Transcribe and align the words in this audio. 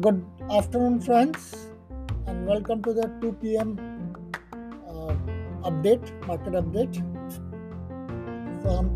Good 0.00 0.24
afternoon, 0.50 1.00
friends, 1.00 1.68
and 2.26 2.46
welcome 2.46 2.82
to 2.84 2.92
the 2.92 3.02
2 3.20 3.32
p.m. 3.42 3.70
Uh, 4.88 5.14
update, 5.62 6.06
market 6.26 6.54
update. 6.54 6.94
So, 8.62 8.70
हम 8.70 8.88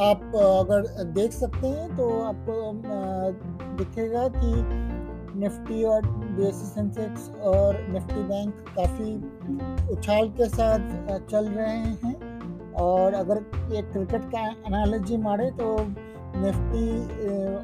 आप 0.00 0.20
uh, 0.32 0.42
अगर 0.58 1.04
देख 1.12 1.32
सकते 1.32 1.68
हैं 1.68 1.96
तो 1.96 2.08
आपको 2.22 2.56
uh, 2.72 3.32
दिखेगा 3.78 4.26
कि 4.36 4.52
निफ्टी 5.38 5.82
और 5.84 6.06
बीएससी 6.06 6.66
सेंसेक्स 6.66 7.30
और 7.52 7.80
निफ्टी 7.92 8.22
बैंक 8.28 8.64
काफ़ी 8.76 9.14
उछाल 9.96 10.28
के 10.40 10.48
साथ 10.48 10.92
uh, 11.06 11.20
चल 11.30 11.48
रहे 11.48 11.78
हैं 12.04 12.72
और 12.82 13.14
अगर 13.14 13.44
एक 13.76 13.90
क्रिकेट 13.92 14.30
का 14.34 14.46
एनालॉजी 14.66 15.16
मारे 15.24 15.50
तो 15.62 15.74
निफ्टी 16.36 16.86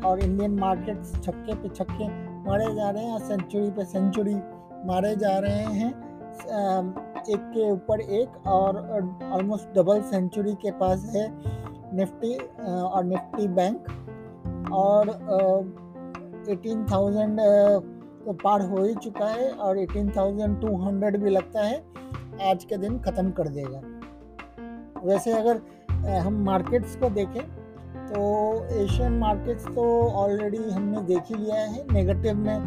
और 0.09 0.21
इंडियन 0.25 0.59
मार्केट्स 0.59 1.15
छक्के 1.23 1.55
पे 1.55 1.69
छक्के 1.69 2.30
मारे 2.41 2.73
जा 2.75 2.91
रहे 2.91 3.05
हैं 3.05 3.19
सेंचुरी 3.21 3.71
पे 3.71 3.85
सेंचुरी 3.87 4.35
मारे 4.87 5.15
जा 5.17 5.39
रहे 5.39 5.65
हैं। 5.75 5.91
एक 7.25 7.41
के 7.55 7.71
ऊपर 7.71 8.01
एक 8.01 8.47
और 8.49 8.77
ऑलमोस्ट 9.33 9.75
डबल 9.75 10.01
सेंचुरी 10.11 10.55
के 10.63 10.71
पास 10.79 11.05
है 11.15 11.27
निफ्टी 11.97 12.35
और 12.35 13.05
निफ्टी 13.05 13.49
बैंक। 13.51 13.89
और 14.75 15.09
एटीन 16.51 16.85
थाउज़ेंड 16.93 17.41
तो 18.21 18.33
पार 18.45 18.63
हो 18.63 18.85
ही 18.85 18.95
चुका 18.97 19.27
है 19.27 19.51
और 19.53 19.79
एटीन 19.79 20.11
थाउज़ेंड 20.17 20.61
टू 20.61 20.77
हंड्रेड 20.79 21.17
भी 21.23 21.31
लगता 21.31 21.63
है। 21.63 21.79
आज 22.51 22.65
के 22.65 22.77
दिन 22.79 22.99
ख़त्म 23.01 23.31
कर 23.33 23.49
देगा। 23.51 23.81
वैसे 25.05 25.33
अगर 25.33 25.61
हम 26.19 26.43
मार्केट्स 26.45 26.97
को 26.97 27.11
देखें 27.11 27.41
तो 28.11 28.23
एशियन 28.75 29.19
मार्केट्स 29.19 29.67
तो 29.67 29.83
ऑलरेडी 30.21 30.59
हमने 30.71 31.01
देख 31.09 31.23
ही 31.29 31.35
लिया 31.35 31.57
है। 31.57 31.85
नेगेटिव 31.93 32.37
में 32.37 32.59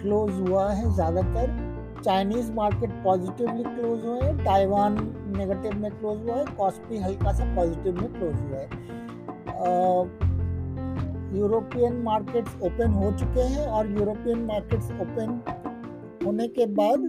क्लोज 0.00 0.30
हुआ 0.40 0.70
है 0.70 0.94
ज़्यादातर। 0.94 2.00
चाइनीज़ 2.04 2.52
मार्केट 2.52 2.90
पॉजिटिवली 3.04 3.62
क्लोज 3.64 4.04
हुए 4.04 4.20
हैं। 4.20 4.36
ताइवान 4.38 4.96
नेगेटिव 5.36 5.78
में 5.80 5.90
क्लोज 5.90 6.22
हुआ 6.22 6.36
है। 6.36 6.44
कॉस्पी 6.56 6.98
हल्का 6.98 7.32
सा 7.32 7.44
पॉजिटिव 7.56 8.00
में 8.00 8.12
क्लोज 8.12 8.34
हुआ 8.34 8.58
है। 8.58 8.68
यूरोपियन 11.38 12.02
मार्केट्स 12.02 12.56
ओपन 12.62 12.92
हो 12.92 13.10
चुके 13.18 13.40
हैं 13.50 13.66
और 13.66 13.90
यूरोपियन 13.90 14.44
मार्केट्स 14.46 14.90
ओपन 14.92 15.40
होने 16.26 16.48
के 16.48 16.66
बाद 16.74 17.00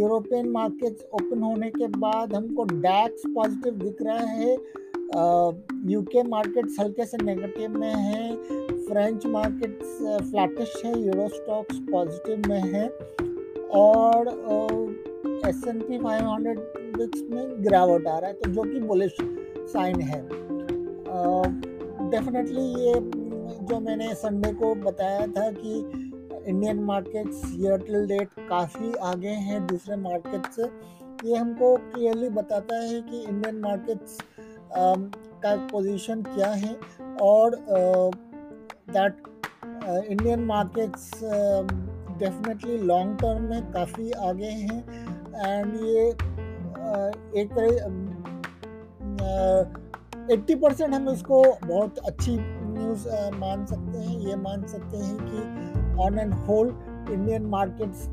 यूरोपियन 0.00 0.48
मार्केट्स 0.48 1.04
ओपन 1.14 1.42
होने 1.42 1.70
के 1.70 1.86
बाद 1.98 2.34
हमको 2.34 2.64
डैक्स 2.64 3.22
पॉजिटिव 3.34 3.74
दिख 3.78 4.02
रहा 4.02 4.24
है। 4.34 4.52
यूके 5.90 6.22
मार्केट्स 6.22 6.80
हल्के 6.80 7.04
से 7.04 7.16
नेगेटिव 7.22 7.78
में 7.78 7.94
है। 7.94 8.34
फ्रेंच 8.86 9.26
मार्केट्स 9.26 9.96
फ्लैटिश 10.30 10.74
है। 10.84 10.98
यूरो 11.00 11.28
स्टॉक्स 11.28 11.78
पॉजिटिव 11.90 12.48
में 12.48 12.60
है। 12.72 12.88
और 13.80 14.28
S 15.48 15.64
and 15.68 15.80
P 15.80 15.98
five 15.98 16.28
hundred 16.28 16.58
में 17.30 17.62
गिरावट 17.62 18.06
आ 18.06 18.18
रहा 18.18 18.28
है 18.28 18.34
तो 18.34 18.50
जो 18.50 18.62
कि 18.62 18.80
बुलिश 18.86 19.16
साइन 19.72 20.00
है। 20.00 20.20
डेफिनेटली 22.10 22.62
ये, 22.84 22.94
जो 23.62 23.78
मैंने 23.80 24.14
संडे 24.14 24.52
को 24.54 24.74
बताया 24.74 25.26
था 25.26 25.50
कि 25.52 25.72
Indian 26.46 26.82
markets 26.84 27.42
year 27.54 27.78
till 27.78 28.06
date 28.08 28.28
काफ़ी 28.48 28.92
आगे 29.04 29.34
हैं 29.48 29.66
दूसरे 29.66 29.96
मार्केट 29.96 30.46
से 30.52 30.64
ये 31.24 31.36
हमको 31.36 31.76
क्लियरली 31.76 32.28
बताता 32.28 32.76
है 32.82 33.00
कि 33.02 33.22
इंडियन 33.22 33.60
मार्केट्स 33.60 34.18
का 35.42 35.54
पोजीशन 35.72 36.22
क्या 36.22 36.50
है 36.50 36.74
और 37.22 37.56
that 38.90 39.22
Indian 39.84 40.44
markets 40.44 41.10
definitely 42.18 42.76
long 42.78 43.16
term 43.20 43.42
में 43.42 43.72
काफ़ी 43.72 44.10
आगे 44.10 44.46
हैं। 44.46 44.80
एंड 45.36 45.74
ये 45.74 46.10
uh, 46.10 47.36
एक 47.36 47.52
तरह 47.52 47.70
एट्टी 50.32 50.54
परसेंट 50.54 50.94
हम 50.94 51.08
इसको 51.08 51.42
बहुत 51.66 51.98
अच्छी 51.98 52.36
न्यूज़ 52.36 53.08
uh, 53.08 53.32
मान 53.34 53.64
सकते 53.66 53.98
हैं। 53.98 54.18
ये 54.20 54.36
मान 54.36 54.66
सकते 54.66 54.96
हैं 54.96 55.16
कि 55.20 55.79
on 56.00 56.18
and 56.18 56.34
whole 56.46 56.68
Indian 57.10 57.46
markets 57.48 58.06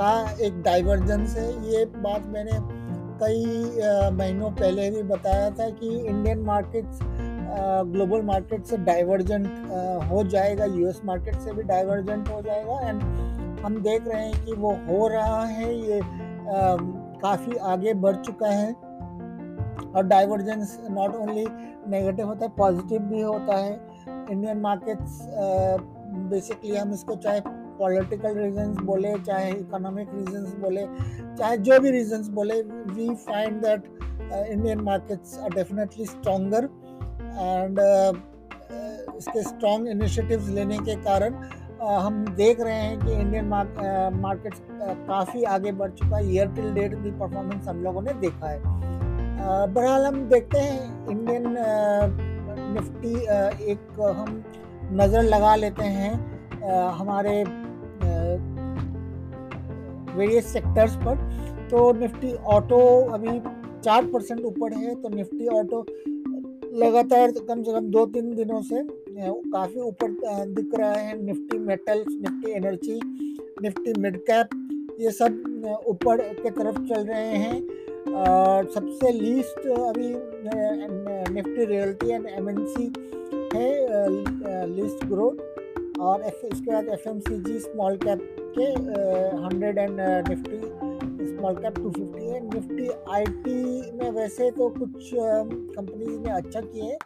का 0.00 0.12
एक 0.40 0.62
डाइवर्जेंस 0.62 1.36
है। 1.36 1.48
ये 1.70 1.84
बात 1.96 2.26
मैंने 2.28 2.58
कई 3.22 3.44
महीनों 4.16 4.50
पहले 4.50 4.90
भी 4.90 5.02
बताया 5.08 5.50
था 5.50 5.68
कि 5.70 5.88
इंडियन 5.98 6.38
मार्केट्स 6.44 6.98
ग्लोबल 7.88 8.22
मार्केट 8.22 8.64
से 8.64 8.76
डाइवर्जेंट 8.84 9.46
हो 10.10 10.22
जाएगा 10.24 10.64
यूएस 10.66 11.00
मार्केट 11.04 11.34
से 11.40 11.52
भी 11.52 11.62
डाइवर्जेंट 11.62 12.28
हो 12.28 12.40
जाएगा। 12.42 12.80
एंड 12.80 13.02
हम 13.60 13.76
देख 13.82 14.06
रहे 14.08 14.22
हैं 14.22 14.44
कि 14.44 14.52
वो 14.54 14.70
हो 14.88 15.08
रहा 15.08 15.44
है। 15.44 15.74
ये 15.80 16.00
काफ़ी 17.22 17.56
आगे 17.66 17.94
बढ़ 17.96 18.16
चुका 18.16 18.48
है। 18.48 18.72
और 19.92 20.06
डाइवर्जेंस 20.06 20.78
नॉट 20.90 21.14
ओनली 21.16 21.46
नेगेटिव 21.90 22.26
होता 22.26 22.44
है 22.44 22.52
पॉजिटिव 22.56 23.02
भी 23.02 23.20
होता 23.20 23.56
है। 23.56 23.72
इंडियन 24.08 24.60
मार्केट्स 24.60 25.18
बेसिकली 26.30 26.76
हम 26.76 26.92
इसको 26.94 27.16
चाहे 27.16 27.40
पॉलिटिकल 27.78 28.38
रीजंस 28.38 28.76
बोले 28.84 29.12
चाहे 29.26 29.50
इकोनॉमिक 29.50 30.08
रीजंस 30.14 30.54
बोले 30.60 30.86
चाहे 31.38 31.56
जो 31.58 31.78
भी 31.80 31.90
रीजंस 31.90 32.28
बोले 32.38 32.60
we 32.96 33.14
find 33.26 33.62
that 33.62 33.86
Indian 34.32 34.80
markets 34.80 35.38
are 35.38 35.54
definitely 35.54 36.06
stronger 36.06 36.68
and 37.38 37.78
इसके 39.16 39.42
स्ट्रॉन्ग 39.42 39.88
इनिशिएटिव्स 39.88 40.48
लेने 40.48 40.78
के 40.78 40.94
कारण 41.02 41.34
uh, 41.34 41.98
हम 42.04 42.24
देख 42.36 42.60
रहे 42.60 42.74
हैं 42.74 42.98
कि 43.00 43.12
इंडियन 43.12 43.48
मार्केट्स 44.20 44.58
uh, 44.58 44.94
काफ़ी 45.08 45.42
आगे 45.56 45.72
बढ़ 45.72 45.90
चुका 45.90 46.16
है। 46.16 46.32
ईयर 46.34 46.48
टिल 46.54 46.72
डेट 46.74 46.94
की 46.94 47.10
परफॉर्मेंस 47.20 47.68
हम 47.68 47.82
लोगों 47.84 48.02
ने 48.02 48.12
देखा 48.20 48.48
है। 48.48 48.58
Uh, 48.58 49.68
बहरहाल 49.74 50.06
हम 50.06 50.24
देखते 50.28 50.58
हैं 50.58 51.08
इंडियन 51.08 51.44
निफ्टी 52.72 53.14
एक 53.72 54.00
हम 54.18 54.42
नज़र 54.92 55.22
लगा 55.24 55.54
लेते 55.56 55.84
हैं 55.94 56.12
हमारे 56.92 57.42
वेरियस 60.16 60.52
सेक्टर्स 60.52 60.96
पर। 61.04 61.16
तो 61.70 61.92
निफ्टी 61.98 62.32
ऑटो 62.54 62.80
अभी 63.10 63.38
चार 63.80 64.06
परसेंट 64.06 64.40
ऊपर 64.46 64.72
है 64.74 64.94
तो 65.02 65.08
निफ्टी 65.08 65.46
ऑटो 65.50 65.84
लगातार 66.80 67.30
कम 67.38 67.62
से 67.62 67.72
कम 67.72 67.86
दो 67.90 68.04
तीन 68.06 68.34
दिनों 68.34 68.60
से 68.62 68.82
काफ़ी 69.16 69.80
ऊपर 69.80 70.08
दिख 70.48 70.74
रहा 70.74 70.92
है। 70.92 71.22
Nifty 71.22 71.58
metals 71.60 72.06
Nifty 72.10 72.52
energy 72.52 73.00
Nifty 73.62 73.92
mid 74.00 74.16
cap 74.26 74.48
ये 75.00 75.10
सब 75.12 75.82
ऊपर 75.88 76.20
के 76.34 76.50
तरफ़ 76.50 76.78
चल 76.88 77.04
रहे 77.04 77.36
हैं। 77.36 77.56
और 78.14 78.70
सबसे 78.70 79.12
लीस्ट 79.12 79.66
अभी 79.68 80.08
Nifty 80.44 81.64
realty 81.64 82.10
and 82.10 82.26
M 82.28 82.48
N 82.50 82.64
C 82.66 82.92
है 83.54 84.66
लिस्ट 84.68 85.04
ग्रोथ 85.06 85.98
और 86.00 86.22
इसके 86.24 86.70
बाद 86.70 86.88
F 86.92 87.08
M 87.08 87.18
C 87.20 87.38
G 87.42 87.58
small 87.60 87.96
cap 88.04 88.20
के 88.58 88.64
hundred 89.42 89.78
and 89.78 90.00
Nifty 90.28 90.60
small 91.26 91.54
cap 91.56 91.74
two 91.76 91.90
fifty 91.90 92.24
है। 92.26 92.40
निफ्टी 92.44 92.88
आई 93.14 93.24
टी 93.44 93.90
में 93.98 94.10
वैसे 94.10 94.50
तो 94.50 94.68
कुछ 94.78 95.10
कंपनीज़ 95.14 96.18
ने 96.20 96.30
अच्छा 96.30 96.60
किए 96.60 96.82
हैं, 96.82 96.98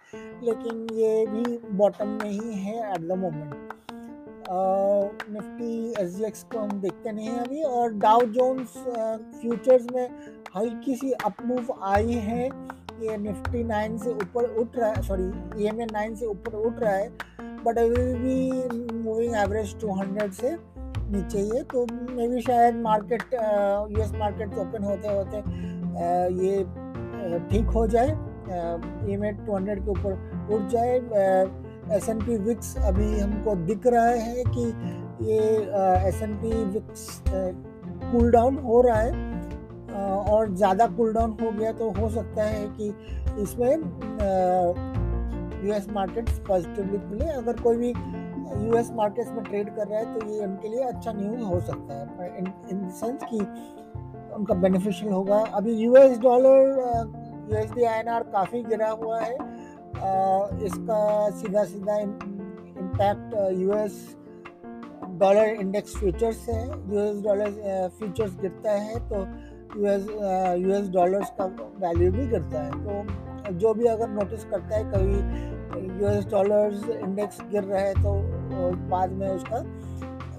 लेकिन 0.45 0.87
ये 0.99 1.27
भी 1.27 1.59
बॉटम 1.77 2.09
में 2.23 2.31
ही 2.31 2.55
है 2.55 2.93
at 2.93 3.01
the 3.01 3.19
moment 3.19 3.55
Nifty 5.31 6.03
S 6.03 6.17
G 6.17 6.25
X 6.25 6.43
को 6.53 6.59
हम 6.59 6.81
देखते 6.81 7.13
नहीं 7.13 7.27
हैं 7.27 7.39
अभी 7.41 7.63
और 7.63 7.93
डाउ 7.99 8.21
जोन्स 8.37 8.77
फ्यूचर्स 9.41 9.87
में 9.95 10.09
हल्की 10.57 10.95
सी 10.97 11.11
अपमूव 11.25 11.75
आई 11.85 12.13
है। 12.29 12.49
ये 13.03 13.17
निफ्टी 13.19 13.63
नाइन 13.65 13.97
से 13.99 14.11
ऊपर 14.13 14.45
उठ 14.61 14.77
रहा 14.77 14.89
है 14.89 15.03
sorry 15.03 15.25
E 15.63 15.67
M 15.69 15.81
A 15.81 15.87
nine 15.93 16.15
से 16.15 16.27
ऊपर 16.27 16.55
उठ 16.59 16.81
रहा 16.81 16.95
है 16.95 17.09
बट 17.65 17.79
अभी 17.79 18.05
भी 18.15 18.95
मूविंग 18.95 19.35
एवरेज 19.37 19.75
टू 19.81 19.95
हंड्रेड 19.95 20.33
से 20.33 20.57
नीचे 21.11 21.39
ही 21.39 21.57
है 21.57 21.63
तो 21.73 21.85
मे 22.13 22.29
भी 22.29 22.41
शायद 22.43 22.77
market 22.83 23.35
U 23.35 24.03
S 24.03 24.13
market 24.19 24.59
open 24.59 24.85
होते 24.85 25.09
होते 25.09 25.39
ये 26.43 26.65
ठीक 27.51 27.71
हो 27.75 27.87
जाए 27.87 28.09
ई 28.09 29.13
एम 29.13 29.31
टू 29.37 29.55
हंड्रेड 29.55 29.85
के 29.85 29.91
ऊपर 29.91 30.55
उठ 30.55 30.69
जाए 30.71 30.99
एस 31.97 32.09
एन 32.09 32.19
पी 32.19 32.37
विक्स 32.45 32.77
अभी 32.79 33.19
हमको 33.19 33.55
दिख 33.67 33.87
रहा 33.87 34.07
है 34.07 34.45
कि 34.49 34.67
ये 35.25 35.39
S 36.09 36.23
and 36.23 36.35
P 36.37 36.53
VIX 36.73 37.23
cool 37.29 38.31
down 38.31 38.59
हो 38.65 38.81
रहा 38.81 39.01
है 39.01 39.26
और 40.07 40.55
ज़्यादा 40.55 40.87
कूल 40.97 41.13
डाउन 41.15 41.37
हो 41.43 41.51
गया 41.53 41.73
तो 41.73 41.91
हो 41.93 42.09
सकता 42.11 42.45
है 42.45 42.67
कि 42.79 42.89
इसमें 43.43 43.73
यूएस 45.65 45.87
मार्केट्स 45.93 46.39
पॉजिटिवली 46.49 46.99
खुले। 47.01 47.29
अगर 47.33 47.61
कोई 47.61 47.77
भी 47.77 47.89
यूएस 48.67 48.91
मार्केट्स 48.95 49.31
में 49.33 49.43
ट्रेड 49.45 49.75
कर 49.77 49.87
रहा 49.87 49.99
है 49.99 50.15
तो 50.15 50.27
ये 50.27 50.45
उनके 50.45 50.69
लिए 50.69 50.83
अच्छा 50.85 51.13
न्यूज़ 51.13 51.43
हो 51.43 51.61
सकता 51.61 51.95
है। 51.95 52.29
इन 52.39 52.53
इन 52.71 52.89
सेंस 52.91 53.25
कि 53.25 53.39
उनका 54.35 54.55
बेनिफिशियल 54.57 55.13
होगा। 55.13 55.39
अभी 55.55 55.73
यूएस 55.75 56.19
डॉलर 56.21 56.59
यूएसडी 57.51 57.85
आईएनआर 57.85 58.23
काफ़ी 58.33 58.63
गिरा 58.65 58.91
हुआ 58.93 59.21
है। 59.21 59.35
इसका 60.67 61.31
सीधा 61.33 61.65
सीधा 61.65 61.97
impact 61.99 63.35
US 63.59 64.17
dollar 65.21 65.61
index 65.61 65.97
futures 65.97 66.49
है। 66.49 66.65
यूएस 66.67 67.23
डॉलर 67.25 67.89
फ्यूचर्स 67.99 68.37
गिरता 68.41 68.73
है 68.73 68.99
तो 69.09 69.25
यूएस 69.77 70.07
यूएस 70.59 70.89
डॉलर्स 70.91 71.31
का 71.39 71.45
वैल्यू 71.81 72.11
भी 72.13 72.27
गिरता 72.29 72.63
है। 72.63 72.71
तो 72.85 73.53
जो 73.55 73.73
भी 73.75 73.87
अगर 73.87 74.09
नोटिस 74.11 74.45
करता 74.45 74.77
है 74.77 74.85
कभी 74.93 75.19
यूएस 76.01 76.25
डॉलर्स 76.31 76.89
इंडेक्स 76.91 77.41
गिर 77.51 77.63
रहा 77.65 77.81
है 77.81 77.95
तो 77.95 78.13
बाद 78.91 79.13
में 79.13 79.29
उसका 79.29 79.59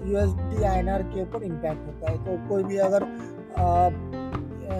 US 0.06 0.30
D 0.50 0.62
I 0.62 0.78
N 0.78 0.88
R 0.88 1.02
के 1.04 1.22
ऊपर 1.22 1.42
इम्पैक्ट 1.44 1.86
होता 1.86 2.10
है। 2.10 2.16
तो 2.24 2.48
कोई 2.48 2.62
भी 2.64 2.76
अगर 2.86 3.02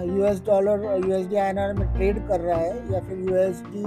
U 0.06 0.24
S 0.26 0.42
dollar 0.46 0.84
US 1.06 1.26
D 1.28 1.36
I 1.36 1.48
N 1.50 1.58
R 1.58 1.72
में 1.74 1.86
ट्रेड 1.94 2.26
कर 2.28 2.40
रहा 2.40 2.58
है 2.58 2.92
या 2.92 3.00
फिर 3.00 3.18
यूएस 3.30 3.62
डी 3.66 3.84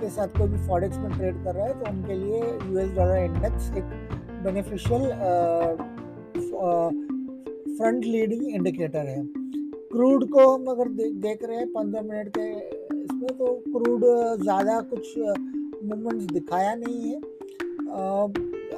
के 0.00 0.08
साथ 0.10 0.38
कोई 0.38 0.48
भी 0.48 0.66
फॉरेक्स 0.66 0.98
में 0.98 1.10
ट्रेड 1.12 1.44
कर 1.44 1.54
रहा 1.54 1.66
है 1.66 1.72
तो 1.80 1.90
उनके 1.90 2.14
लिए 2.14 2.40
यू 2.40 2.78
एस 2.78 2.90
डॉलर 2.96 3.18
इंडेक्स 3.18 3.70
एक 3.76 3.84
बेनिफिशियल 4.44 5.04
फ्रंट 7.76 8.04
लीडिंग 8.04 8.42
इंडिकेटर 8.46 9.06
है। 9.08 9.22
क्रूड 9.96 10.24
को 10.30 10.46
हम 10.46 10.66
अगर 10.70 10.88
दे, 10.88 11.04
देख 11.20 11.44
रहे 11.44 11.56
हैं 11.56 11.66
पंद्रह 11.72 12.02
मिनट 12.02 12.28
के 12.36 12.46
इसमें 12.96 13.36
तो 13.38 13.46
क्रूड 13.66 14.02
ज़्यादा 14.42 14.80
कुछ 14.90 15.14
मूवमेंट्स 15.18 16.24
दिखाया 16.32 16.74
नहीं 16.74 17.00
है। 17.02 17.18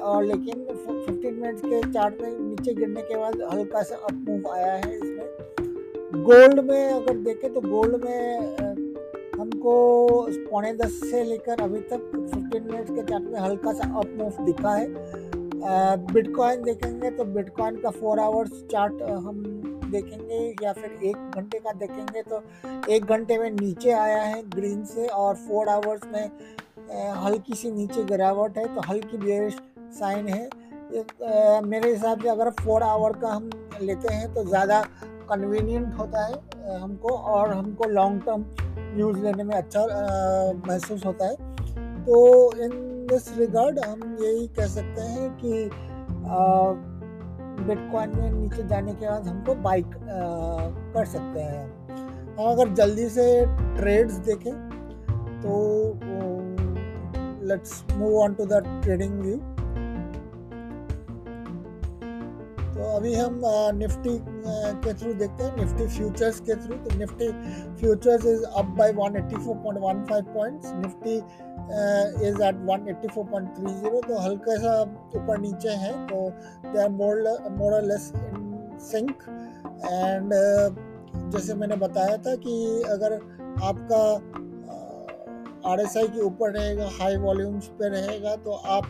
और 0.01 0.23
लेकिन 0.23 0.63
15 0.65 1.31
मिनट्स 1.31 1.61
के 1.63 1.81
चार्ट 1.91 2.21
में 2.21 2.37
नीचे 2.39 2.73
गिरने 2.73 3.01
के 3.01 3.17
बाद 3.17 3.41
हल्का 3.51 3.81
सा 3.83 3.95
अप 3.95 4.23
मूव 4.29 4.47
आया 4.51 4.71
है 4.73 4.95
इसमें। 4.95 6.23
गोल्ड 6.23 6.59
में 6.69 6.89
अगर 6.89 7.17
देखें 7.17 7.53
तो 7.53 7.61
गोल्ड 7.61 8.03
में 8.05 8.21
हमको 9.39 9.73
पौने 10.49 10.73
दस 10.75 10.99
से 11.01 11.23
लेकर 11.23 11.61
अभी 11.63 11.79
तक 11.91 12.11
15 12.13 12.63
मिनट्स 12.63 12.91
के 12.91 13.03
चार्ट 13.03 13.25
में 13.25 13.39
हल्का 13.39 13.73
सा 13.73 13.93
अप 13.99 14.13
मूव 14.19 14.45
दिखा 14.45 14.75
है। 14.75 14.87
बिटकॉइन 16.13 16.63
देखेंगे 16.63 17.11
तो 17.11 17.25
बिटकॉइन 17.33 17.75
का 17.75 17.89
फोर 17.91 18.19
आवर्स 18.19 18.63
चार्ट 18.71 19.01
हम 19.25 19.43
देखेंगे 19.91 20.39
या 20.63 20.73
फिर 20.73 20.91
एक 21.03 21.35
घंटे 21.35 21.59
का 21.59 21.71
देखेंगे 21.79 22.21
तो 22.23 22.41
एक 22.93 23.05
घंटे 23.05 23.37
में 23.37 23.49
नीचे 23.51 23.91
आया 23.93 24.21
है 24.21 24.41
ग्रीन 24.49 24.83
से 24.85 25.07
और 25.07 25.35
फोर 25.47 25.69
आवर्स 25.69 26.01
में 26.13 26.25
हल्की 27.23 27.55
सी 27.55 27.71
नीचे 27.71 28.03
गिरावट 28.05 28.57
है 28.57 28.65
तो 28.75 28.81
हल्की 28.81 29.17
बेरिश 29.17 29.57
साइन 29.99 30.27
है। 30.27 30.45
आ, 30.45 31.61
मेरे 31.61 31.91
हिसाब 31.91 32.21
से 32.21 32.29
अगर 32.29 32.49
फोर 32.61 32.83
आवर 32.83 33.13
का 33.21 33.29
हम 33.29 33.49
लेते 33.81 34.13
हैं 34.13 34.33
तो 34.33 34.43
ज़्यादा 34.45 34.81
कन्वीनियंट 35.29 35.93
होता 35.93 36.25
है 36.25 36.79
हमको 36.79 37.09
और 37.33 37.51
हमको 37.53 37.89
लॉन्ग 37.89 38.21
टर्म 38.25 38.45
यूज़ 38.99 39.17
लेने 39.19 39.43
में 39.43 39.55
अच्छा 39.55 39.85
महसूस 40.67 41.05
होता 41.05 41.25
है। 41.25 41.35
तो 42.05 42.17
इन 42.63 42.71
दिस 43.07 43.27
रिगार्ड 43.37 43.79
हम 43.79 44.17
यही 44.21 44.47
कह 44.55 44.67
सकते 44.67 45.01
हैं 45.03 45.29
कि 45.37 45.69
बिटकॉइन 47.67 48.15
में 48.15 48.31
नीचे 48.31 48.63
जाने 48.67 48.93
के 48.93 49.09
बाद 49.09 49.27
हमको 49.27 49.55
बाइक 49.63 49.85
कर 50.95 51.05
सकते 51.07 51.39
हैं। 51.41 51.63
हम 52.37 52.45
अगर 52.45 52.73
जल्दी 52.75 53.07
से 53.09 53.25
ट्रेड्स 53.77 54.17
देखें 54.27 54.53
तो 55.41 55.53
let's 57.47 57.83
move 57.93 58.17
on 58.21 58.33
to 58.33 58.45
the 58.45 58.63
trading 58.83 59.19
view 59.21 59.37
तो 62.73 62.85
अभी 62.95 63.13
हम 63.13 63.41
निफ्टी 63.77 64.17
के 64.83 64.93
थ्रू 64.93 65.13
देखते 65.13 65.43
हैं। 65.43 65.55
निफ्टी 65.57 65.87
फ्यूचर्स 65.87 66.39
के 66.39 66.55
थ्रू 66.55 66.75
तो 66.75 66.97
Nifty 66.97 67.27
futures 67.79 68.25
is 68.25 68.43
up 68.43 68.65
by 68.77 68.93
184.15 68.93 70.21
points 70.35 70.71
Nifty 70.75 71.19
is 71.69 72.41
at 72.43 72.61
184.30 72.67 74.07
तो 74.07 74.19
हल्का 74.21 74.55
सा 74.61 74.71
ऊपर 75.15 75.39
नीचे 75.39 75.69
है 75.81 75.91
तो 76.07 76.29
they 76.65 76.81
are 76.83 76.89
more 76.89 77.21
more 77.57 77.81
less 77.83 78.11
in 78.15 78.77
sync 78.81 79.23
and 79.85 80.33
जैसे 81.33 81.53
मैंने 81.53 81.75
बताया 81.75 82.17
था 82.17 82.35
कि 82.45 82.55
अगर 82.89 83.13
आपका 83.63 84.01
आर 85.69 85.79
एस 85.81 85.97
आई 85.97 86.07
के 86.07 86.21
ऊपर 86.21 86.51
रहेगा 86.51 86.89
हाई 86.99 87.17
वॉल्यूम्स 87.17 87.67
पे 87.79 87.89
रहेगा 87.89 88.35
तो 88.43 88.51
आप 88.75 88.85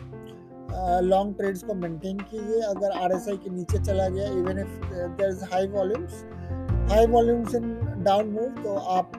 लॉन्ग 1.04 1.34
ट्रेड्स 1.36 1.62
को 1.62 1.74
मेंटेन 1.74 2.18
कीजिए। 2.20 2.60
अगर 2.62 2.90
आर 2.98 3.12
एस 3.12 3.28
आई 3.28 3.36
के 3.36 3.50
नीचे 3.50 3.78
चला 3.84 4.08
गया 4.08 4.28
even 4.32 4.58
if 4.58 4.74
there 5.16 5.28
is 5.28 5.44
high 5.52 5.66
volumes 5.68 6.24
high 6.90 7.06
volumes 7.06 7.54
in 7.54 7.72
down 8.04 8.28
move 8.28 8.62
तो 8.62 8.74
आप 8.96 9.12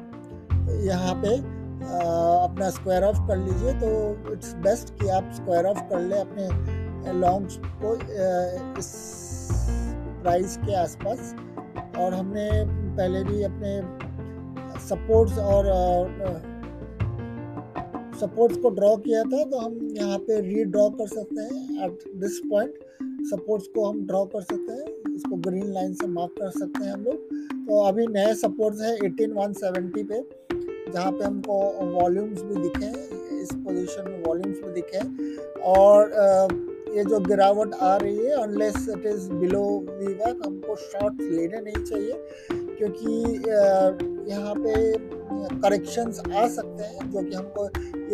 यहाँ 0.84 1.14
पे 1.16 1.36
अपना 1.82 2.70
स्क्वायर 2.70 3.04
ऑफ़ 3.04 3.18
कर 3.28 3.38
लीजिए 3.38 3.74
तो 3.80 4.34
इट्स 4.34 4.54
बेस्ट 4.64 4.94
कि 5.00 5.08
आप 5.10 5.32
स्क्वायर 5.36 5.66
ऑफ़ 5.66 5.80
कर 5.90 6.00
ले 6.02 6.20
अपने 6.20 7.20
लॉन्ग्स 7.20 7.58
को 7.84 7.94
इस 8.80 8.90
प्राइस 10.22 10.58
के 10.58 10.76
आसपास। 10.76 11.34
और 12.00 12.14
हमने 12.14 12.50
पहले 12.98 13.24
भी 13.24 13.44
अपने 13.44 13.72
सपोर्ट्स 14.82 15.38
और 15.40 15.68
सपोर्ट्स 18.20 18.58
को 18.58 18.70
ड्रॉ 18.70 18.96
किया 18.98 19.24
था 19.24 19.44
तो 19.44 19.60
हम 19.60 19.78
यहाँ 19.98 20.18
पे 20.20 20.40
रीड्रॉ 20.42 20.90
कर 20.92 21.08
सकते 21.08 21.42
हैं। 21.44 21.86
एट 21.86 22.04
दिस 22.22 22.40
पॉइंट 22.50 22.74
सपोर्ट्स 23.30 23.68
को 23.76 23.86
हम 23.86 24.06
ड्रॉ 24.08 24.24
कर 24.26 24.42
सकते 24.42 24.74
हैं। 24.74 25.16
इसको 25.16 25.36
ग्रीन 25.48 25.72
लाइन 25.74 25.94
से 25.94 26.08
मार्क 26.08 26.36
कर 26.40 26.50
सकते 26.50 26.86
हैं 26.86 26.94
हम 26.94 27.04
लोग। 27.04 27.66
तो 27.68 27.82
अभी 27.84 28.06
नए 28.10 28.34
सपोर्ट्स 28.36 28.82
हैं 28.82 28.94
एटीन 29.06 29.34
वन 29.34 29.54
सेवेंटी 29.56 30.04
पे। 30.04 30.20
जहाँ 30.90 31.12
पे 31.12 31.24
हमको 31.24 31.60
वॉल्यूम्स 31.94 32.42
भी 32.42 32.56
दिखे, 32.62 32.90
इस 33.42 33.50
पोजीशन 33.54 34.10
में 34.10 34.24
वॉल्यूम्स 34.24 34.60
भी 34.64 34.72
दिखे। 34.74 35.00
और 35.72 36.12
ये 36.96 37.04
जो 37.06 37.20
गिरावट 37.22 37.74
आ 37.82 37.96
रही 37.98 38.26
है 38.26 38.42
unless 38.42 38.88
it 38.90 39.06
is 39.08 39.30
below 39.32 39.64
we 39.90 40.14
हमको 40.24 40.76
शॉर्ट 40.78 41.22
लेने 41.22 41.62
नहीं 41.62 41.84
चाहिए। 41.84 42.14
क्योंकि 42.78 43.12
यहाँ 44.32 44.54
पे 44.56 44.74
करेक्शंस 45.62 46.20
आ 46.20 46.48
सकते 46.48 46.84
हैं, 46.84 47.12
जो 47.12 47.22
कि 47.22 47.36
हमको 47.36 47.66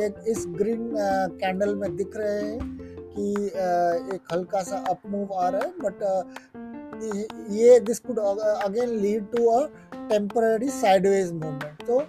एक 0.06 0.24
इस 0.28 0.46
ग्रीन 0.58 0.92
कैंडल 1.42 1.76
में 1.76 1.96
दिख 1.96 2.18
रहे 2.18 2.42
हैं 2.42 2.60
कि 3.14 3.34
एक 4.16 4.22
हल्का 4.32 4.62
सा 4.64 4.84
अप 4.90 5.02
मूव 5.10 5.34
आ 5.34 5.50
रहा 5.50 5.62
है। 5.62 5.72
बट 5.80 5.98
ये 7.54 7.80
this 7.80 8.00
could 8.00 8.20
again 8.20 8.90
lead 9.02 9.26
to 9.32 9.48
a 9.50 9.66
temporary 10.10 10.70
sideways 10.70 11.32
movement 11.34 11.84
तो 11.88 12.00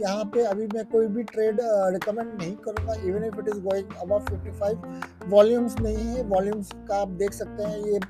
यहाँ 0.00 0.24
पे 0.24 0.42
अभी 0.46 0.66
मैं 0.74 0.84
कोई 0.86 1.06
भी 1.06 1.22
ट्रेड 1.24 1.56
रिकमेंड 1.94 2.28
नहीं 2.32 2.54
करूँगा 2.66 2.94
even 3.02 3.24
if 3.24 3.38
it 3.40 3.48
is 3.48 3.60
going 3.62 3.94
above 4.02 4.24
55 4.26 5.28
volumes 5.28 5.78
नहीं 5.80 6.06
है 6.06 6.22
वॉल्यूम्स 6.28 6.70
का 6.88 7.00
आप 7.00 7.08
देख 7.22 7.32
सकते 7.32 7.62
हैं 7.62 7.78
ये 7.84 8.00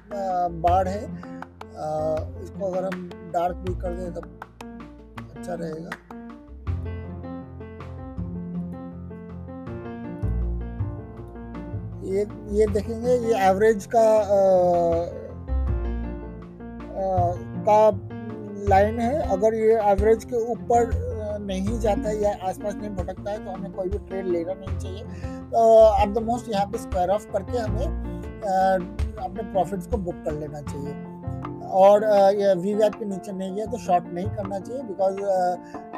बाढ़ 0.61 0.88
है 0.88 1.02
इसको 2.42 2.71
अगर 2.71 2.85
हम 2.85 3.09
डार्क 3.33 3.57
भी 3.68 3.75
कर 3.80 3.97
दें 3.97 4.12
तब 4.14 4.28
अच्छा 5.37 5.54
रहेगा। 5.54 5.90
ये 12.09 12.21
ये 12.59 12.66
देखेंगे 12.66 13.16
ये 13.26 13.47
एवरेज 13.49 13.87
का 13.95 14.00
आ, 14.00 14.38
आ, 16.97 17.33
का 17.68 17.80
लाइन 18.68 18.99
है 19.00 19.21
अगर 19.33 19.54
ये 19.54 19.78
एवरेज 19.90 20.25
के 20.25 20.37
ऊपर 20.52 20.90
नहीं 21.48 21.78
जाता 21.80 22.08
है 22.08 22.22
या 22.22 22.36
आसपास 22.48 22.74
नहीं 22.74 22.90
भटकता 22.96 23.30
है 23.30 23.44
तो 23.44 23.50
हमें 23.50 23.72
कोई 23.72 23.88
भी 23.88 23.98
ट्रेड 24.08 24.26
लेना 24.28 24.54
नहीं 24.54 24.78
चाहिए। 24.78 25.02
एट 26.02 26.14
द 26.14 26.22
मोस्ट 26.24 26.50
यहाँ 26.52 26.66
पे 26.66 26.78
स्क्वायर 26.78 27.10
ऑफ़ 27.10 27.26
करके 27.32 27.58
हमें 27.58 27.86
अपने 29.18 29.42
प्रॉफिट्स 29.52 29.86
को 29.86 29.96
बुक 29.98 30.24
कर 30.24 30.32
लेना 30.34 30.60
चाहिए। 30.62 30.94
और 31.78 32.04
वी 32.58 32.74
वैप 32.74 32.94
के 32.94 33.04
नीचे 33.04 33.32
नहीं 33.32 33.54
गया 33.54 33.64
तो 33.66 33.78
शॉर्ट 33.78 34.04
नहीं 34.08 34.28
करना 34.36 34.58
चाहिए 34.58 34.82
बिकॉज़ 34.82 35.18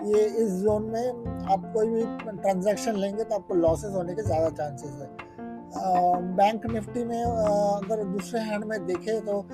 ये 0.06 0.24
इस 0.44 0.52
जोन 0.62 0.90
में 0.92 1.46
आप 1.52 1.70
कोई 1.74 1.88
भी 1.88 2.04
ट्रांजैक्शन 2.32 2.96
लेंगे 2.96 3.24
तो 3.24 3.34
आपको 3.34 3.54
लॉसेस 3.56 3.92
होने 3.94 4.14
के 4.14 4.22
ज़्यादा 4.22 4.48
चांसेस 4.50 4.94
है। 5.00 5.08
बैंक 6.36 6.66
निफ्टी 6.66 7.04
में 7.04 7.22
अगर 7.22 8.02
दूसरे 8.06 8.40
हैंड 8.40 8.64
में 8.64 8.86
देखें 8.86 9.20
तो 9.26 9.44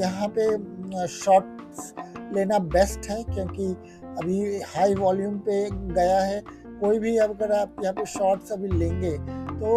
यहाँ 0.00 0.28
पे 0.38 1.06
शॉर्ट्स 1.08 1.92
लेना 2.34 2.58
बेस्ट 2.74 3.10
है 3.10 3.22
क्योंकि 3.24 3.74
अभी 4.12 4.60
हाई 4.68 4.94
वॉल्यूम 4.94 5.38
पे 5.40 5.58
गया 5.70 6.20
है, 6.20 6.40
कोई 6.80 6.98
भी 6.98 7.16
अगर 7.18 7.52
आप 7.52 7.76
यहाँ 7.82 7.94
पे 7.94 8.04
शॉर्ट्स 8.08 8.52
अभी 8.52 8.68
लेंगे 8.68 9.10
तो 9.58 9.70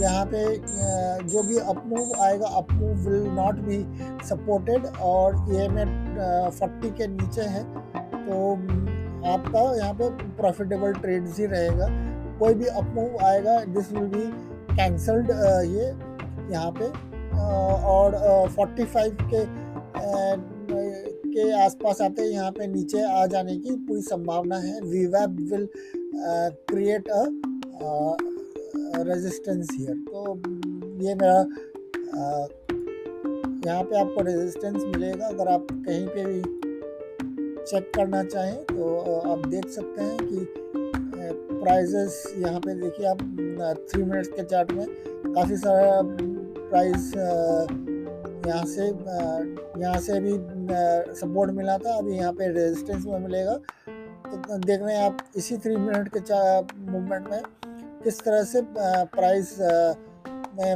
यहाँ 0.00 0.24
पे 0.26 0.44
जो 1.24 1.42
भी 1.42 1.58
अपमूव 1.60 2.20
आएगा 2.22 2.46
upmove 2.58 3.08
will 3.08 3.26
not 3.32 3.56
be 3.64 3.78
supported 4.28 4.86
और 5.02 5.34
ये 5.52 5.68
में 5.68 5.84
फोर्टी 6.50 6.90
के 6.90 7.06
नीचे 7.08 7.42
है 7.48 7.62
तो 7.64 8.38
आपका 9.28 9.62
यहाँ 9.76 9.92
पे 9.94 10.08
प्रॉफिटेबल 10.36 10.92
ट्रेड्स 10.94 11.38
ही 11.38 11.46
रहेगा। 11.46 11.88
कोई 12.38 12.54
भी 12.54 12.66
अपमूव 12.66 13.24
आएगा 13.26 13.58
दिस 13.66 13.92
विल 13.92 14.06
बी 14.08 14.26
कैंसल्ड 14.74 15.30
ये 15.70 15.86
यहाँ 16.52 16.70
पे 16.80 16.88
और 17.88 18.48
फोर्टी 18.56 18.84
फाइव 18.86 19.16
के 19.34 19.44
के 21.30 21.50
आसपास 21.62 22.00
आते 22.02 22.22
हैं 22.22 22.28
यहाँ 22.30 22.50
पे 22.52 22.66
नीचे 22.66 23.02
आ 23.02 23.26
जाने 23.26 23.56
की 23.56 23.76
पूरी 23.86 24.02
संभावना 24.02 24.56
है। 24.58 24.80
We 24.82 25.06
will 25.06 25.68
create 26.70 27.08
a 27.08 27.24
resistance 29.02 29.68
here 29.72 29.96
तो 30.08 30.20
ये 31.04 31.14
मेरा 31.14 31.42
uh, 32.14 32.46
यहाँ 33.66 33.82
पे 33.82 33.98
आपको 33.98 34.22
रेजिस्टेंस 34.22 34.82
मिलेगा। 34.84 35.26
अगर 35.26 35.48
आप 35.48 35.66
कहीं 35.72 36.06
पे 36.08 36.24
भी 36.24 36.40
चेक 37.62 37.90
करना 37.94 38.22
चाहें 38.24 38.64
तो 38.64 38.84
आप 39.32 39.46
देख 39.46 39.68
सकते 39.70 40.02
हैं 40.02 40.16
कि 40.22 40.46
प्राइजेस 41.52 42.22
यहाँ 42.38 42.60
पे 42.60 42.74
देखिए 42.80 43.06
आप 43.06 43.18
थ्री 43.90 44.02
मिनट्स 44.02 44.28
के 44.28 44.42
चार्ट 44.44 44.70
में 44.72 44.86
काफ़ी 45.34 45.56
सारा 45.56 46.00
प्राइस 46.70 47.12
यहाँ 48.46 48.64
से 48.66 48.86
यहाँ 48.86 49.98
से 50.00 50.20
भी 50.20 50.32
सपोर्ट 51.20 51.50
मिला 51.52 51.76
था, 51.78 51.96
अभी 51.98 52.16
यहाँ 52.16 52.32
पे 52.32 52.48
रेजिस्टेंस 52.48 53.04
में 53.06 53.18
मिलेगा। 53.18 53.54
तो 54.26 54.58
देख 54.58 54.80
रहे 54.82 54.96
हैं 54.96 55.04
आप 55.04 55.18
इसी 55.36 55.56
थ्री 55.58 55.76
मिनट 55.76 56.08
के 56.16 56.20
मूवमेंट 56.90 57.28
में 57.30 57.42
किस 58.04 58.20
तरह 58.20 58.42
से 58.44 58.62
प्राइस 59.14 59.56
में 59.58 60.74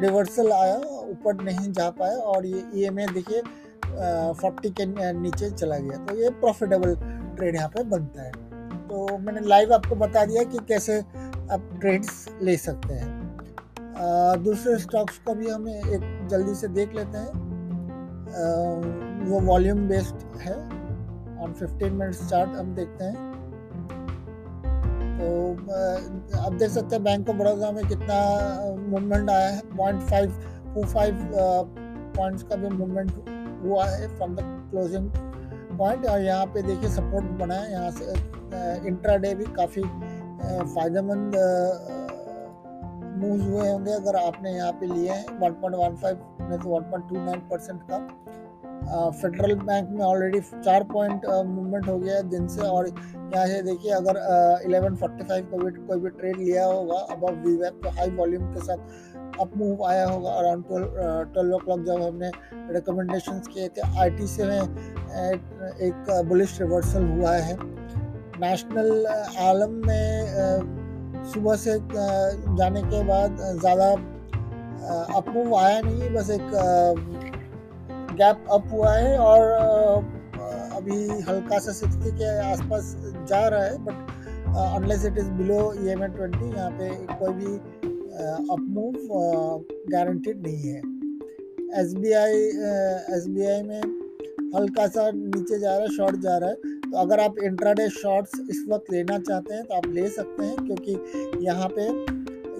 रिवर्सल 0.00 0.52
आया, 0.52 0.76
ऊपर 0.76 1.42
नहीं 1.42 1.72
जा 1.72 1.88
पाया 1.90 2.16
और 2.16 2.46
ये 2.46 2.62
ई 2.74 2.84
एम 2.86 2.96
देखिए 3.12 3.42
फोर्टी 4.40 4.70
के 4.70 4.86
नीचे 5.12 5.50
चला 5.50 5.76
गया। 5.78 6.04
तो 6.06 6.16
ये 6.16 6.30
प्रॉफिटेबल 6.40 6.94
ट्रेड 7.36 7.56
यहाँ 7.56 7.68
पे 7.68 7.82
बनता 7.84 8.22
है। 8.22 8.32
तो 8.88 9.18
मैंने 9.18 9.40
लाइव 9.48 9.72
आपको 9.74 9.94
बता 9.96 10.24
दिया 10.24 10.42
कि 10.44 10.58
कैसे 10.68 10.98
आप 10.98 11.68
ट्रेड्स 11.80 12.26
ले 12.42 12.56
सकते 12.56 12.94
हैं। 12.94 13.12
दूसरे 14.42 14.76
स्टॉक्स 14.78 15.18
का 15.26 15.32
भी 15.34 15.48
हमें 15.48 15.74
एक 15.74 16.00
जल्दी 16.28 16.54
से 16.54 16.68
देख 16.70 16.94
लेते 16.94 17.18
हैं। 17.18 17.32
वो 19.24 19.40
वॉल्यूम 19.42 19.86
बेस्ड 19.88 20.24
है। 20.40 20.54
ऑन 21.42 21.52
15 21.54 21.92
मिनट्स 21.92 22.28
चार्ट 22.30 22.50
हम 22.50 22.74
देखते 22.74 23.04
हैं। 23.04 23.32
तो 25.16 25.26
अब 26.38 26.56
देख 26.58 26.70
सकते 26.70 26.94
हैं 26.94 27.02
बैंक 27.04 27.28
ऑफ़ 27.28 27.36
बड़ौदा 27.36 27.70
में 27.72 27.86
कितना 27.88 28.16
मूवमेंट 28.88 29.30
आया 29.30 29.48
है। 29.48 29.60
Point 29.76 30.00
five 30.02 30.32
two 30.74 30.82
five 30.84 31.14
points 32.16 32.42
का 32.42 32.56
भी 32.56 32.68
मूवमेंट 32.70 33.10
हुआ 33.64 33.84
है 33.86 34.08
फ्रॉम 34.16 34.34
द 34.36 34.40
क्लोजिंग 34.70 35.10
पॉइंट 35.78 36.06
और 36.06 36.20
यहाँ 36.20 36.46
पे 36.46 36.62
देखिए 36.62 36.90
सपोर्ट 36.90 37.24
बना 37.38 37.54
है। 37.54 37.72
यहाँ 37.72 37.90
से 37.90 38.04
इंट्राडे 38.88 39.34
भी 39.34 39.44
काफ़ी 39.54 39.82
फ़ायदेमंद 40.74 41.36
मूव 43.24 43.42
हुए 43.42 43.68
होंगे, 43.68 43.92
अगर 43.92 44.16
आपने 44.18 44.52
यहाँ 44.52 44.72
पे 44.80 44.86
लिए 44.86 45.10
हैं 45.10 45.40
1.15 45.40 46.48
में 46.48 46.58
तो 46.58 46.76
1.29 46.78 47.50
परसेंट 47.50 47.82
का। 47.90 47.98
फेडरल 48.84 49.54
बैंक 49.56 49.88
में 49.90 50.04
ऑलरेडी 50.04 50.40
चार 50.40 50.82
पॉइंट 50.84 51.24
मूवमेंट 51.26 51.86
हो 51.88 51.98
गया 51.98 52.16
है 52.16 52.22
दिन 52.30 52.46
से, 52.48 52.62
और 52.62 52.88
यहाँ 52.88 53.46
से 53.46 53.62
देखिए, 53.62 53.92
अगर 53.92 54.18
इलेवन 54.64 54.96
फोर्टी 54.96 55.24
फाइव 55.24 55.44
को 55.50 55.58
भी, 55.58 55.70
कोई 55.70 56.00
भी 56.00 56.08
ट्रेड 56.10 56.36
लिया 56.38 56.64
होगा 56.64 56.98
अब 57.12 57.24
वी 57.46 57.56
वेब 57.56 57.80
तो 57.84 57.90
हाई 57.98 58.10
वॉल्यूम 58.16 58.52
के 58.54 58.64
साथ 58.64 59.40
अप 59.40 59.56
मूव 59.56 59.84
आया 59.86 60.06
होगा 60.06 60.30
अराउंड 60.32 60.64
ट्वेल्व 61.32 61.54
ओ 61.54 61.58
क्लॉक 61.58 61.80
जब 61.86 62.02
हमने 62.02 62.30
रिकमेंडेशन 62.74 63.40
किए 63.48 63.68
थे 63.68 63.90
आई 64.00 64.10
टी 64.10 64.26
से 64.26 64.44
में 64.44 64.60
एक 64.60 66.10
बुलिश 66.28 66.60
रिवर्सल 66.60 67.08
हुआ 67.08 67.32
है। 67.32 67.56
नेशनल 68.40 69.06
आलम 69.40 69.80
में 69.86 70.83
सुबह 71.32 71.56
से 71.56 71.78
जाने 72.58 72.82
के 72.82 73.02
बाद 73.04 73.36
ज़्यादा 73.60 73.90
अप 75.16 75.28
मूव 75.34 75.54
आया 75.56 75.80
नहीं, 75.80 76.10
बस 76.14 76.30
एक 76.30 76.50
गैप 78.18 78.44
अप 78.52 78.68
हुआ 78.72 78.92
है 78.94 79.16
और 79.18 79.40
अभी 80.76 80.96
हल्का 81.28 81.58
सा 81.58 81.72
सिक्सटी 81.72 82.10
के 82.18 82.38
आसपास 82.50 82.94
जा 83.28 83.46
रहा 83.48 83.64
है 83.64 83.76
but 83.84 83.96
unless 84.76 85.04
it 85.06 85.18
is 85.18 85.30
below 85.38 85.60
E 85.74 85.88
M 85.92 86.04
twenty 86.06 86.50
यहाँ 86.56 86.70
पे 86.78 86.88
कोई 87.14 87.32
भी 87.34 87.56
अपमूव 88.54 88.92
गारंटेड 89.92 90.46
नहीं 90.46 90.68
है। 90.68 90.80
S 91.80 91.94
B 91.94 92.12
I 92.12 92.42
S 93.16 93.26
B 93.28 93.46
I 93.46 93.62
में 93.62 94.03
हल्का 94.54 94.86
सा 94.88 95.10
नीचे 95.14 95.58
जा 95.58 95.70
रहा 95.70 95.80
है 95.80 95.88
शॉर्ट 95.96 96.16
जा 96.20 96.36
रहा 96.38 96.48
है। 96.48 96.54
तो 96.84 96.96
अगर 96.98 97.20
आप 97.20 97.38
इंट्राडे 97.44 97.88
शॉर्ट्स 97.90 98.40
इस 98.50 98.64
वक्त 98.68 98.92
लेना 98.92 99.18
चाहते 99.20 99.54
हैं 99.54 99.64
तो 99.64 99.74
आप 99.74 99.86
ले 99.88 100.08
सकते 100.10 100.44
हैं, 100.44 100.56
क्योंकि 100.56 101.44
यहाँ 101.46 101.68
पे 101.78 101.88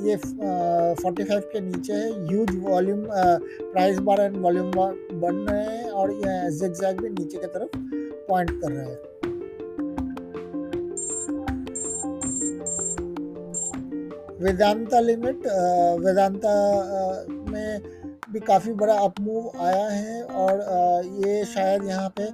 ये 0.04 0.16
फोर्टी 0.16 1.24
फाइव 1.24 1.40
के 1.52 1.60
नीचे 1.60 1.92
है। 1.92 2.10
Huge 2.28 2.50
volume 2.62 3.04
price 3.08 3.98
bar 4.00 4.20
and 4.20 4.36
volume 4.42 4.70
bar 4.70 4.94
बन 5.20 5.36
रहे 5.48 5.64
हैं 5.66 5.90
और 5.92 6.12
ये 6.12 6.50
जिग 6.52 7.00
भी 7.00 7.08
नीचे 7.10 7.38
की 7.38 7.46
तरफ़ 7.48 7.76
पॉइंट 8.28 8.50
कर 8.60 8.72
रहे 8.72 8.84
हैं। 8.84 8.98
वेदांता 14.40 15.00
लिमिट 15.00 15.46
वेदांता 16.00 16.52
में 17.50 17.80
भी 18.34 18.40
काफ़ी 18.40 18.72
बड़ा 18.74 18.94
अप 18.98 19.20
मूव 19.20 19.50
आया 19.62 19.88
है 19.88 20.22
और 20.42 20.60
ये 21.26 21.44
शायद 21.44 21.84
यहाँ 21.84 22.08
पे 22.16 22.30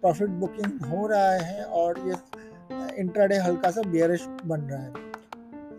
प्रॉफिट 0.00 0.30
बुकिंग 0.40 0.84
हो 0.90 1.06
रहा 1.06 1.30
है 1.30 1.64
और 1.64 1.98
ये 2.08 2.14
इंट्राडे 3.00 3.36
हल्का 3.38 3.70
सा 3.70 3.82
बियरिश 3.90 4.26
बन 4.46 4.60
रहा 4.70 4.80
है। 4.80 5.08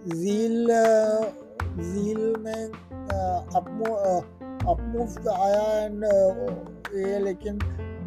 झील 0.09 0.67
झील 1.71 2.35
में 2.39 2.61
अपमूव 4.65 5.05
तो 5.23 5.31
आया 5.33 5.61
एंड 5.81 6.03
ये 6.95 7.19
लेकिन 7.19 7.59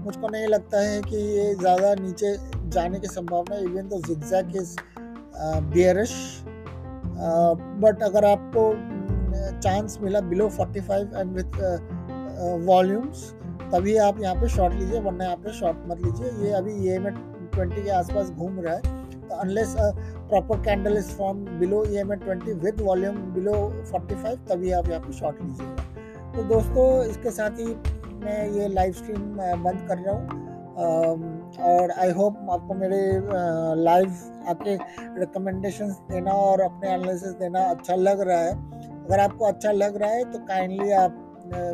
मुझको 0.05 0.29
नहीं 0.29 0.47
लगता 0.47 0.81
है 0.81 1.01
कि 1.03 1.17
ये 1.17 1.55
ज़्यादा 1.55 1.95
नीचे 1.95 2.37
जाने 2.71 3.01
की 3.01 3.07
संभावना 3.07 3.57
इवन 3.59 3.89
तो 3.89 4.01
जिग्जैक 4.07 4.57
इज़ 4.57 4.77
बियरिश 5.73 6.13
बट 7.83 8.03
अगर 8.03 8.25
आपको 8.25 8.71
चांस 9.61 9.99
मिला 10.03 10.21
बिलो 10.23 10.49
45 10.51 11.15
एंड 11.15 11.33
विथ 11.37 11.57
वॉल्यूम्स 12.67 13.31
तभी 13.73 13.97
आप 13.99 14.21
यहाँ 14.21 14.35
पे 14.35 14.49
शॉर्ट 14.49 14.75
लीजिए, 14.75 15.01
वरना 15.01 15.25
यहाँ 15.25 15.37
पे 15.37 15.53
शॉर्ट 15.53 15.77
मत 15.89 16.01
लीजिए। 16.05 16.47
ये 16.47 16.53
अभी 16.55 16.73
ये 16.89 16.99
में 16.99 17.13
ट्वेंटी 17.55 17.83
के 17.83 17.91
आसपास 17.93 18.31
घूम 18.31 18.61
रहा 18.61 18.75
है। 18.75 18.81
तो 19.21 19.35
unless 19.37 19.75
proper 19.79 20.61
candle 20.65 20.97
is 20.97 21.11
form 21.17 21.45
below 21.59 21.85
E 21.85 21.97
M 21.99 22.13
twenty 22.15 22.53
with 22.65 22.81
volume 22.81 23.17
below 23.35 23.55
forty 23.91 24.15
five 24.15 24.39
तभी 24.49 24.71
आप 24.73 24.89
यहाँ 24.89 25.01
पे 25.01 25.13
शॉर्ट 25.13 25.43
लीजिएगा। 25.43 26.33
तो 26.37 26.43
दोस्तों, 26.45 27.05
इसके 27.05 27.31
साथ 27.31 27.59
ही 27.59 27.67
मैं 28.25 28.49
ये 28.51 28.69
लाइव 28.69 28.93
स्ट्रीम 28.93 29.23
बंद 29.65 29.87
कर 29.89 29.99
रहा 29.99 30.15
हूँ। 30.15 30.43
और 30.75 31.91
आई 31.93 32.11
होप 32.13 32.37
आपको 32.51 32.75
मेरे 32.75 33.01
लाइव 33.83 34.15
आपके 34.49 34.75
रिकमेंडेशंस 35.21 35.99
देना 36.11 36.33
और 36.33 36.61
अपने 36.61 36.89
एनालिसिस 36.93 37.33
देना 37.41 37.61
अच्छा 37.71 37.95
लग 37.97 38.21
रहा 38.21 38.39
है। 38.41 38.55
अगर 39.05 39.21
आपको 39.21 39.45
अच्छा 39.45 39.73
लग 39.73 39.97
रहा 39.97 40.11
है 40.11 40.25
तो 40.33 40.39
काइंडली 40.47 40.91
आप 40.93 41.21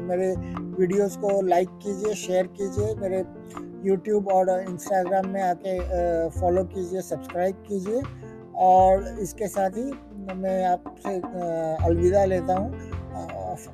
मेरे 0.02 0.34
वीडियोस 0.78 1.16
को 1.16 1.40
लाइक 1.46 1.68
कीजिए 1.82 2.14
शेयर 2.16 2.46
कीजिए, 2.56 2.94
मेरे 3.00 3.24
यूट्यूब 3.84 4.28
और 4.28 4.48
इंस्टाग्राम 4.60 5.28
में 5.28 5.42
आके 5.42 5.78
फॉलो 6.30 6.64
कीजिए 6.64 7.00
सब्सक्राइब 7.02 7.62
कीजिए। 7.68 8.02
और 8.60 9.06
इसके 9.20 9.46
साथ 9.48 9.76
ही 9.76 9.84
मैं 10.36 10.64
आपसे 10.66 11.14
अलविदा 11.86 12.24
लेता 12.24 12.54
हूँ। 12.54 12.88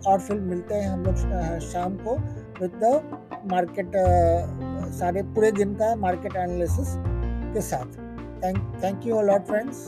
और 0.07 0.21
फिर 0.21 0.41
मिलते 0.41 0.75
हैं 0.75 0.89
हम 0.89 1.05
लोग 1.05 1.61
शाम 1.63 1.97
को 1.99 2.17
विद 2.61 2.81
द 2.83 3.01
मार्केट 3.53 3.93
सारे 4.95 5.23
पूरे 5.35 5.51
दिन 5.53 5.75
का 5.75 5.95
मार्केट 5.97 6.37
एनालिसिस 6.37 6.95
के 7.55 7.61
साथ। 7.61 7.99
Thank 8.43 8.59
thank 8.85 9.07
you 9.07 9.17
a lot 9.17 9.47
friends 9.47 9.87